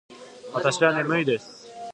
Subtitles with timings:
[0.51, 1.67] わたしはねむいです。